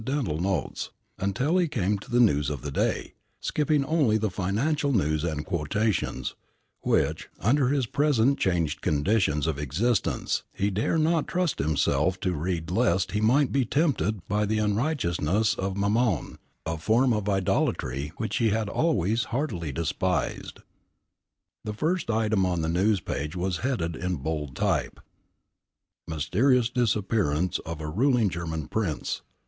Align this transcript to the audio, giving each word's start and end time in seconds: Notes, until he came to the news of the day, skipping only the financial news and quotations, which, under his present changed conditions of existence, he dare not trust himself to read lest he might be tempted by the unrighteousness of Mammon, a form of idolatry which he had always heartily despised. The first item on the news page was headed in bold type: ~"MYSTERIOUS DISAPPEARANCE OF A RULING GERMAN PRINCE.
Notes, 0.03 0.89
until 1.19 1.59
he 1.59 1.67
came 1.67 1.99
to 1.99 2.09
the 2.09 2.19
news 2.19 2.49
of 2.49 2.63
the 2.63 2.71
day, 2.71 3.13
skipping 3.39 3.85
only 3.85 4.17
the 4.17 4.31
financial 4.31 4.91
news 4.91 5.23
and 5.23 5.45
quotations, 5.45 6.33
which, 6.79 7.29
under 7.39 7.67
his 7.69 7.85
present 7.85 8.39
changed 8.39 8.81
conditions 8.81 9.45
of 9.45 9.59
existence, 9.59 10.41
he 10.53 10.71
dare 10.71 10.97
not 10.97 11.27
trust 11.27 11.59
himself 11.59 12.19
to 12.21 12.33
read 12.33 12.71
lest 12.71 13.11
he 13.11 13.21
might 13.21 13.51
be 13.51 13.63
tempted 13.63 14.27
by 14.27 14.43
the 14.47 14.57
unrighteousness 14.57 15.53
of 15.53 15.77
Mammon, 15.77 16.39
a 16.65 16.79
form 16.79 17.13
of 17.13 17.29
idolatry 17.29 18.11
which 18.17 18.37
he 18.37 18.49
had 18.49 18.69
always 18.69 19.25
heartily 19.25 19.71
despised. 19.71 20.61
The 21.63 21.73
first 21.75 22.09
item 22.09 22.43
on 22.43 22.61
the 22.61 22.69
news 22.69 23.01
page 23.01 23.35
was 23.35 23.57
headed 23.57 23.95
in 23.95 24.15
bold 24.15 24.55
type: 24.55 24.99
~"MYSTERIOUS 26.07 26.71
DISAPPEARANCE 26.71 27.59
OF 27.59 27.79
A 27.81 27.87
RULING 27.87 28.29
GERMAN 28.29 28.67
PRINCE. 28.67 29.21